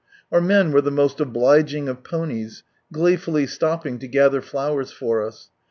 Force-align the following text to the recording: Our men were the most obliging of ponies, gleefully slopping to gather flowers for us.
Our 0.31 0.41
men 0.41 0.71
were 0.71 0.81
the 0.81 0.89
most 0.89 1.19
obliging 1.19 1.87
of 1.87 2.03
ponies, 2.03 2.63
gleefully 2.91 3.45
slopping 3.45 3.99
to 3.99 4.07
gather 4.07 4.41
flowers 4.41 4.91
for 4.91 5.21
us. 5.21 5.51